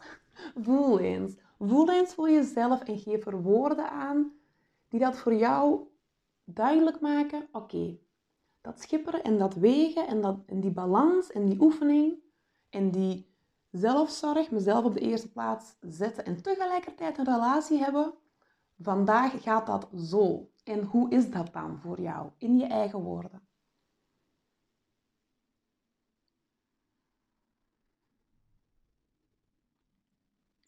Voel 0.65 0.99
eens. 0.99 1.37
Voel 1.59 1.91
eens 1.91 2.15
voor 2.15 2.31
jezelf 2.31 2.83
en 2.83 2.99
geef 2.99 3.27
er 3.27 3.43
woorden 3.43 3.91
aan 3.91 4.33
die 4.89 5.01
dat 5.01 5.17
voor 5.17 5.35
jou 5.35 5.89
duidelijk 6.45 7.01
maken. 7.01 7.49
Oké, 7.53 7.99
dat 8.61 8.81
schipperen 8.81 9.23
en 9.23 9.39
dat 9.39 9.55
wegen 9.55 10.07
en, 10.07 10.21
dat, 10.21 10.39
en 10.47 10.61
die 10.61 10.73
balans 10.73 11.31
en 11.31 11.47
die 11.47 11.61
oefening 11.61 12.23
en 12.71 12.91
die 12.91 13.32
zelfzorg, 13.73 14.51
mezelf 14.51 14.85
op 14.85 14.95
de 14.95 15.01
eerste 15.01 15.31
plaats 15.31 15.77
zetten 15.81 16.25
en 16.25 16.43
tegelijkertijd 16.43 17.19
een 17.19 17.25
relatie 17.25 17.79
hebben. 17.79 18.15
Vandaag 18.79 19.43
gaat 19.43 19.67
dat 19.67 19.89
zo. 19.97 20.51
En 20.65 20.85
hoe 20.85 21.11
is 21.11 21.31
dat 21.31 21.53
dan 21.53 21.79
voor 21.79 22.01
jou 22.01 22.31
in 22.39 22.59
je 22.59 22.67
eigen 22.67 23.01
woorden? 23.01 23.47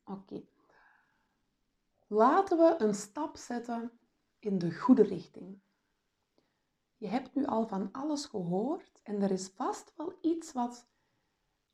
Oké. 0.04 0.42
Laten 2.06 2.58
we 2.58 2.74
een 2.78 2.94
stap 2.94 3.36
zetten 3.36 3.98
in 4.38 4.58
de 4.58 4.74
goede 4.74 5.02
richting. 5.02 5.60
Je 6.96 7.08
hebt 7.08 7.34
nu 7.34 7.46
al 7.46 7.66
van 7.66 7.92
alles 7.92 8.24
gehoord 8.24 9.00
en 9.02 9.22
er 9.22 9.30
is 9.30 9.48
vast 9.48 9.92
wel 9.96 10.18
iets 10.20 10.52
wat 10.52 10.88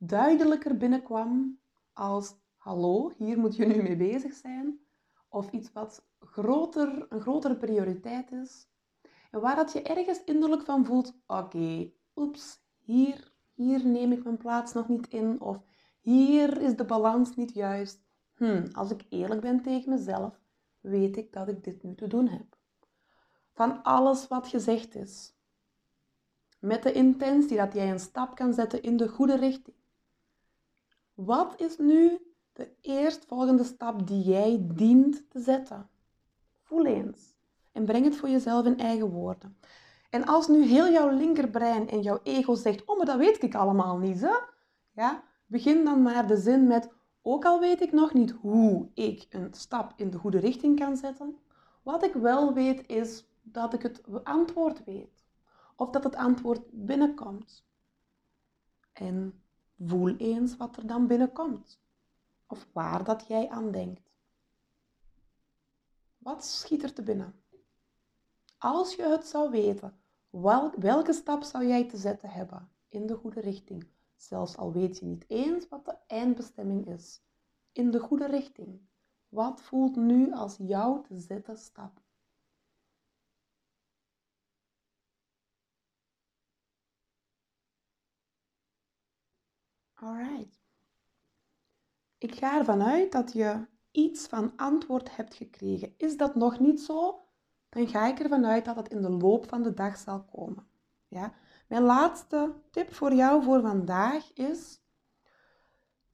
duidelijker 0.02 0.76
binnenkwam 0.76 1.59
als 1.92 2.35
hallo, 2.57 3.12
hier 3.16 3.38
moet 3.38 3.57
je 3.57 3.66
nu 3.66 3.83
mee 3.83 3.97
bezig 3.97 4.35
zijn. 4.35 4.80
Of 5.28 5.50
iets 5.50 5.73
wat 5.73 6.07
groter, 6.21 7.07
een 7.09 7.21
grotere 7.21 7.57
prioriteit 7.57 8.33
is. 8.33 8.69
En 9.30 9.40
waar 9.40 9.57
dat 9.57 9.73
je 9.73 9.83
ergens 9.83 10.25
innerlijk 10.25 10.62
van 10.62 10.85
voelt, 10.85 11.14
oké, 11.26 11.92
oeps, 12.14 12.62
hier, 12.78 13.33
hier 13.54 13.87
neem 13.87 14.12
ik 14.12 14.25
mijn 14.25 14.37
plaats 14.37 14.73
nog 14.73 14.88
niet 14.88 15.09
in. 15.09 15.40
Of 15.40 15.62
hier 16.00 16.61
is 16.61 16.76
de 16.76 16.85
balans 16.85 17.37
niet 17.37 17.54
juist. 17.54 18.04
Hm, 18.35 18.66
als 18.73 18.90
ik 18.90 19.04
eerlijk 19.09 19.40
ben 19.40 19.62
tegen 19.62 19.90
mezelf, 19.90 20.40
weet 20.80 21.16
ik 21.16 21.33
dat 21.33 21.49
ik 21.49 21.64
dit 21.64 21.83
nu 21.83 21.95
te 21.95 22.07
doen 22.07 22.28
heb. 22.28 22.56
Van 23.52 23.82
alles 23.82 24.28
wat 24.28 24.49
gezegd 24.49 24.95
is. 24.95 25.34
Met 26.58 26.82
de 26.82 26.93
intentie 26.93 27.56
dat 27.56 27.73
jij 27.73 27.91
een 27.91 28.00
stap 28.00 28.34
kan 28.34 28.54
zetten 28.54 28.82
in 28.82 28.97
de 28.97 29.08
goede 29.08 29.36
richting. 29.36 29.76
Wat 31.25 31.61
is 31.61 31.78
nu 31.78 32.19
de 32.52 32.71
eerstvolgende 32.80 33.65
stap 33.65 34.06
die 34.06 34.23
jij 34.23 34.67
dient 34.75 35.30
te 35.30 35.41
zetten? 35.41 35.89
Voel 36.63 36.85
eens 36.87 37.37
en 37.73 37.85
breng 37.85 38.04
het 38.04 38.17
voor 38.17 38.28
jezelf 38.28 38.67
in 38.67 38.78
eigen 38.78 39.11
woorden. 39.11 39.56
En 40.11 40.25
als 40.25 40.49
nu 40.49 40.63
heel 40.65 40.91
jouw 40.91 41.09
linkerbrein 41.09 41.89
en 41.89 42.00
jouw 42.00 42.21
ego 42.23 42.54
zegt, 42.54 42.85
oh, 42.85 42.97
maar 42.97 43.06
dat 43.06 43.19
weet 43.19 43.43
ik 43.43 43.54
allemaal 43.54 43.99
niet, 43.99 44.21
hè? 44.21 44.35
Ja, 44.93 45.23
begin 45.47 45.85
dan 45.85 46.02
maar 46.02 46.26
de 46.26 46.37
zin 46.37 46.67
met, 46.67 46.89
ook 47.23 47.45
al 47.45 47.61
weet 47.61 47.80
ik 47.80 47.93
nog 47.93 48.13
niet 48.13 48.30
hoe 48.30 48.89
ik 48.95 49.26
een 49.30 49.54
stap 49.54 49.93
in 49.97 50.11
de 50.11 50.19
goede 50.19 50.39
richting 50.39 50.78
kan 50.78 50.97
zetten, 50.97 51.37
wat 51.83 52.04
ik 52.04 52.13
wel 52.13 52.52
weet 52.52 52.87
is 52.87 53.25
dat 53.43 53.75
ik 53.75 53.83
het 53.83 54.25
antwoord 54.25 54.85
weet. 54.85 55.25
Of 55.76 55.91
dat 55.91 56.04
het 56.04 56.17
antwoord 56.17 56.61
binnenkomt. 56.71 57.65
En 58.93 59.43
Voel 59.82 60.16
eens 60.16 60.56
wat 60.56 60.76
er 60.76 60.86
dan 60.86 61.06
binnenkomt. 61.06 61.80
Of 62.47 62.69
waar 62.73 63.04
dat 63.04 63.26
jij 63.26 63.49
aan 63.49 63.71
denkt. 63.71 64.10
Wat 66.19 66.45
schiet 66.45 66.82
er 66.82 66.93
te 66.93 67.02
binnen? 67.02 67.34
Als 68.58 68.95
je 68.95 69.02
het 69.02 69.26
zou 69.26 69.50
weten, 69.50 70.00
welke 70.76 71.12
stap 71.12 71.43
zou 71.43 71.66
jij 71.66 71.88
te 71.88 71.97
zetten 71.97 72.30
hebben 72.30 72.69
in 72.88 73.06
de 73.06 73.16
goede 73.16 73.40
richting? 73.40 73.86
Zelfs 74.16 74.56
al 74.56 74.73
weet 74.73 74.99
je 74.99 75.04
niet 75.04 75.25
eens 75.28 75.69
wat 75.69 75.84
de 75.84 75.97
eindbestemming 76.06 76.86
is. 76.86 77.23
In 77.73 77.90
de 77.90 78.00
goede 78.00 78.26
richting. 78.26 78.80
Wat 79.28 79.60
voelt 79.60 79.97
nu 79.97 80.32
als 80.32 80.56
jouw 80.56 81.00
te 81.00 81.19
zetten 81.19 81.56
stap? 81.56 82.00
Alright. 90.02 90.58
Ik 92.19 92.34
ga 92.34 92.58
ervan 92.58 92.82
uit 92.82 93.13
dat 93.13 93.32
je 93.32 93.67
iets 93.91 94.26
van 94.26 94.52
antwoord 94.56 95.17
hebt 95.17 95.34
gekregen. 95.34 95.95
Is 95.97 96.17
dat 96.17 96.34
nog 96.34 96.58
niet 96.58 96.80
zo? 96.80 97.25
Dan 97.69 97.89
ga 97.89 98.06
ik 98.06 98.19
ervan 98.19 98.47
uit 98.47 98.65
dat 98.65 98.76
het 98.76 98.89
in 98.89 99.02
de 99.02 99.10
loop 99.10 99.49
van 99.49 99.63
de 99.63 99.75
dag 99.75 99.97
zal 99.97 100.25
komen. 100.25 100.67
Ja? 101.08 101.32
Mijn 101.69 101.82
laatste 101.82 102.54
tip 102.71 102.95
voor 102.95 103.15
jou 103.15 103.43
voor 103.43 103.60
vandaag 103.60 104.32
is 104.32 104.80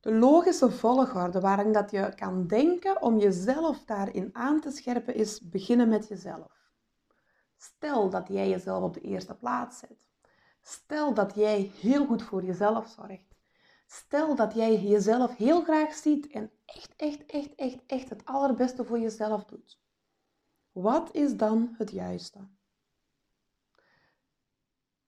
de 0.01 0.13
logische 0.13 0.71
volgorde 0.71 1.41
waarin 1.41 1.73
dat 1.73 1.91
je 1.91 2.15
kan 2.15 2.47
denken 2.47 3.03
om 3.03 3.19
jezelf 3.19 3.85
daarin 3.85 4.31
aan 4.33 4.61
te 4.61 4.71
scherpen 4.71 5.15
is 5.15 5.49
beginnen 5.49 5.89
met 5.89 6.09
jezelf. 6.09 6.71
Stel 7.57 8.11
dat 8.11 8.29
jij 8.29 8.49
jezelf 8.49 8.83
op 8.83 8.95
de 8.95 9.01
eerste 9.01 9.35
plaats 9.35 9.79
zet. 9.79 10.09
Stel 10.63 11.15
dat 11.15 11.35
jij 11.35 11.71
heel 11.81 12.07
goed 12.07 12.23
voor 12.23 12.45
jezelf 12.45 12.89
zorgt. 12.89 13.36
Stel 13.87 14.35
dat 14.35 14.55
jij 14.55 14.81
jezelf 14.81 15.37
heel 15.37 15.63
graag 15.63 15.95
ziet 15.95 16.27
en 16.27 16.51
echt, 16.65 16.97
echt, 16.97 17.27
echt, 17.27 17.55
echt, 17.55 17.79
echt 17.87 18.09
het 18.09 18.25
allerbeste 18.25 18.85
voor 18.85 18.99
jezelf 18.99 19.45
doet. 19.45 19.81
Wat 20.73 21.15
is 21.15 21.37
dan 21.37 21.75
het 21.79 21.91
juiste? 21.91 22.39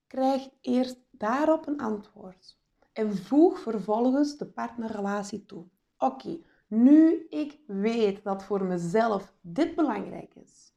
Krijg 0.07 0.49
eerst 0.61 0.97
daarop 1.11 1.67
een 1.67 1.81
antwoord 1.81 2.59
en 2.93 3.17
voeg 3.17 3.59
vervolgens 3.59 4.37
de 4.37 4.47
partnerrelatie 4.47 5.45
toe. 5.45 5.67
Oké, 5.99 6.39
nu 6.67 7.27
ik 7.29 7.59
weet 7.67 8.25
dat 8.25 8.45
voor 8.45 8.65
mezelf 8.65 9.35
dit 9.41 9.75
belangrijk 9.75 10.35
is, 10.35 10.73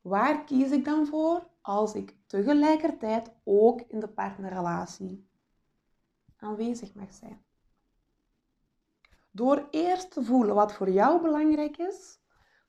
waar 0.00 0.44
kies 0.44 0.70
ik 0.70 0.84
dan 0.84 1.06
voor 1.06 1.46
als 1.60 1.94
ik 1.94 2.16
tegelijkertijd 2.26 3.30
ook 3.44 3.80
in 3.80 4.00
de 4.00 4.08
partnerrelatie 4.08 5.28
aanwezig 6.44 6.94
mag 6.94 7.12
zijn. 7.12 7.44
Door 9.30 9.68
eerst 9.70 10.10
te 10.10 10.24
voelen 10.24 10.54
wat 10.54 10.72
voor 10.72 10.90
jou 10.90 11.22
belangrijk 11.22 11.76
is, 11.76 12.18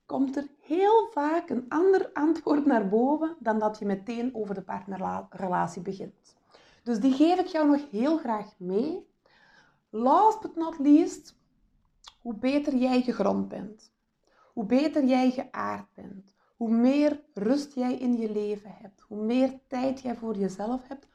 komt 0.06 0.36
er 0.36 0.48
heel 0.62 1.08
vaak 1.12 1.50
een 1.50 1.66
ander 1.70 2.10
antwoord 2.14 2.66
naar 2.66 2.88
boven 2.88 3.36
dan 3.40 3.60
dat 3.60 3.80
je 3.80 3.86
meteen 3.86 4.36
over 4.36 4.56
de 4.56 4.62
partnerrelatie 4.62 5.82
begint. 5.82 6.36
Dus 6.84 7.00
die 7.00 7.14
geef 7.14 7.40
ik 7.40 7.48
jou 7.48 7.68
nog 7.68 7.90
heel 7.92 8.18
graag 8.18 8.54
mee. 8.58 9.08
Last 9.90 10.42
but 10.42 10.56
not 10.56 10.80
least, 10.80 11.36
hoe 12.22 12.36
beter 12.36 12.76
jij 12.76 13.02
gegrond 13.02 13.48
bent, 13.48 13.92
hoe 14.54 14.66
beter 14.66 15.06
jij 15.06 15.32
geaard 15.32 15.94
bent, 15.94 16.36
hoe 16.56 16.70
meer 16.70 17.24
rust 17.34 17.74
jij 17.74 17.98
in 17.98 18.18
je 18.18 18.32
leven 18.32 18.72
hebt, 18.82 19.02
hoe 19.02 19.24
meer 19.24 19.60
tijd 19.68 20.02
jij 20.02 20.16
voor 20.16 20.36
jezelf 20.36 20.88
hebt, 20.88 21.08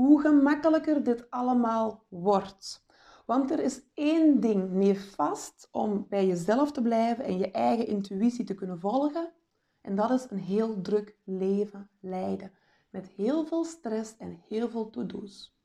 hoe 0.00 0.20
gemakkelijker 0.20 1.02
dit 1.02 1.30
allemaal 1.30 2.04
wordt. 2.08 2.84
Want 3.26 3.50
er 3.50 3.60
is 3.60 3.82
één 3.94 4.40
ding 4.40 4.70
meer 4.70 4.96
vast 4.96 5.68
om 5.70 6.06
bij 6.08 6.26
jezelf 6.26 6.72
te 6.72 6.82
blijven 6.82 7.24
en 7.24 7.38
je 7.38 7.50
eigen 7.50 7.86
intuïtie 7.86 8.44
te 8.44 8.54
kunnen 8.54 8.80
volgen. 8.80 9.32
En 9.80 9.94
dat 9.94 10.10
is 10.10 10.26
een 10.30 10.38
heel 10.38 10.80
druk 10.80 11.16
leven 11.24 11.90
leiden. 12.00 12.52
Met 12.90 13.06
heel 13.06 13.46
veel 13.46 13.64
stress 13.64 14.16
en 14.16 14.40
heel 14.48 14.68
veel 14.68 14.90
to-do's. 14.90 15.56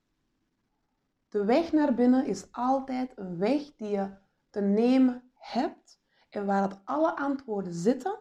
De 1.30 1.46
weg 1.46 1.72
naar 1.72 1.94
binnen 1.94 2.26
is 2.26 2.52
altijd 2.52 3.12
een 3.16 3.38
weg 3.38 3.76
die 3.76 3.90
je 3.90 4.10
te 4.50 4.62
nemen 4.62 5.32
hebt 5.34 6.00
en 6.30 6.46
waar 6.46 6.62
het 6.62 6.80
alle 6.84 7.16
antwoorden 7.16 7.74
zitten, 7.74 8.20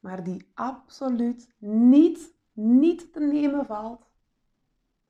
maar 0.00 0.24
die 0.24 0.50
absoluut 0.54 1.54
niet, 1.58 2.34
niet 2.52 3.12
te 3.12 3.20
nemen 3.20 3.66
valt 3.66 4.06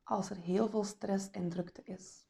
als 0.07 0.31
er 0.31 0.37
heel 0.37 0.69
veel 0.69 0.85
stress 0.85 1.31
en 1.31 1.49
drukte 1.49 1.83
is. 1.85 2.27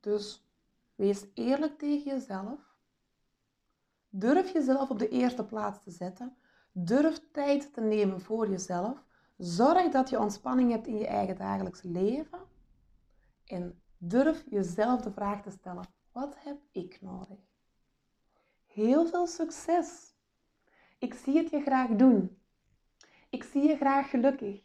Dus 0.00 0.46
wees 0.94 1.26
eerlijk 1.34 1.78
tegen 1.78 2.12
jezelf. 2.12 2.58
Durf 4.08 4.52
jezelf 4.52 4.90
op 4.90 4.98
de 4.98 5.08
eerste 5.08 5.44
plaats 5.44 5.82
te 5.82 5.90
zetten. 5.90 6.36
Durf 6.72 7.20
tijd 7.32 7.74
te 7.74 7.80
nemen 7.80 8.20
voor 8.20 8.48
jezelf. 8.48 9.04
Zorg 9.36 9.90
dat 9.90 10.10
je 10.10 10.18
ontspanning 10.18 10.70
hebt 10.70 10.86
in 10.86 10.98
je 10.98 11.06
eigen 11.06 11.36
dagelijks 11.36 11.82
leven. 11.82 12.40
En 13.44 13.82
durf 13.98 14.44
jezelf 14.50 15.00
de 15.00 15.12
vraag 15.12 15.42
te 15.42 15.50
stellen: 15.50 15.84
wat 16.12 16.34
heb 16.38 16.58
ik 16.70 17.00
nodig? 17.00 17.38
Heel 18.66 19.06
veel 19.06 19.26
succes! 19.26 20.14
Ik 20.98 21.14
zie 21.14 21.36
het 21.36 21.50
je 21.50 21.60
graag 21.60 21.90
doen. 21.90 22.38
Ik 23.30 23.42
zie 23.44 23.62
je 23.62 23.76
graag 23.76 24.10
gelukkig. 24.10 24.62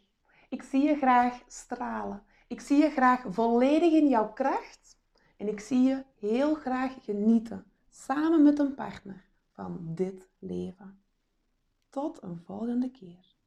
Ik 0.48 0.62
zie 0.62 0.82
je 0.82 0.96
graag 0.96 1.42
stralen. 1.46 2.22
Ik 2.46 2.60
zie 2.60 2.76
je 2.76 2.90
graag 2.90 3.24
volledig 3.28 3.92
in 3.92 4.08
jouw 4.08 4.32
kracht. 4.32 4.96
En 5.36 5.48
ik 5.48 5.60
zie 5.60 5.82
je 5.82 6.04
heel 6.18 6.54
graag 6.54 7.04
genieten, 7.04 7.64
samen 7.88 8.42
met 8.42 8.58
een 8.58 8.74
partner, 8.74 9.24
van 9.52 9.78
dit 9.80 10.28
leven. 10.38 11.02
Tot 11.90 12.22
een 12.22 12.40
volgende 12.44 12.90
keer. 12.90 13.37